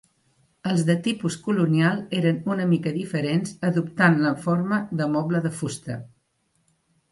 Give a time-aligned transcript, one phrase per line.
[0.69, 6.03] Els de tipus colonial eren una mica diferents adoptant la forma de moble de fusta.